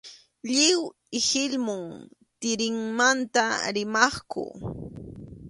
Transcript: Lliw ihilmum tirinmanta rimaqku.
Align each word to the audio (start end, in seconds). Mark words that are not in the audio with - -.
Lliw 0.51 0.79
ihilmum 1.19 1.91
tirinmanta 2.39 3.45
rimaqku. 3.75 4.43